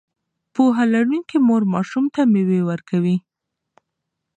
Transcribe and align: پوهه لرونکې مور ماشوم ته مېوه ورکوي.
پوهه 0.53 0.83
لرونکې 0.93 1.37
مور 1.47 1.63
ماشوم 1.73 2.05
ته 2.13 2.21
مېوه 2.31 2.59
ورکوي. 2.69 3.17